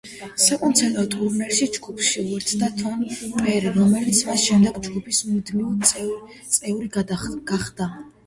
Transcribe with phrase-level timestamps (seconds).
[0.43, 3.03] საკონცერტო ტურნეში ჯგუფს შეუერთდა დონ
[3.41, 7.91] პერი, რომელიც მას შემდეგ ჯგუფის მუდმივი წევრი გახდა.